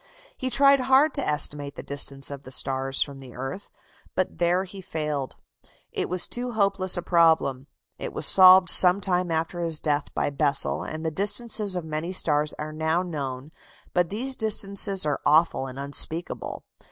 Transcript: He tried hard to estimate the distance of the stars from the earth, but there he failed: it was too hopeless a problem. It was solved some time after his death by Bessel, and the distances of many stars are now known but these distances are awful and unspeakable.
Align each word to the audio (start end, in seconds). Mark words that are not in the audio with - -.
He 0.35 0.49
tried 0.49 0.79
hard 0.79 1.13
to 1.13 1.23
estimate 1.27 1.75
the 1.75 1.83
distance 1.83 2.31
of 2.31 2.41
the 2.41 2.49
stars 2.49 3.03
from 3.03 3.19
the 3.19 3.35
earth, 3.35 3.69
but 4.15 4.39
there 4.39 4.63
he 4.63 4.81
failed: 4.81 5.35
it 5.91 6.09
was 6.09 6.25
too 6.25 6.53
hopeless 6.53 6.97
a 6.97 7.03
problem. 7.03 7.67
It 7.99 8.11
was 8.11 8.25
solved 8.25 8.67
some 8.69 8.99
time 8.99 9.29
after 9.29 9.59
his 9.61 9.79
death 9.79 10.11
by 10.15 10.31
Bessel, 10.31 10.81
and 10.81 11.05
the 11.05 11.11
distances 11.11 11.75
of 11.75 11.85
many 11.85 12.11
stars 12.11 12.51
are 12.53 12.73
now 12.73 13.03
known 13.03 13.51
but 13.93 14.09
these 14.09 14.35
distances 14.35 15.05
are 15.05 15.21
awful 15.23 15.67
and 15.67 15.77
unspeakable. 15.77 16.63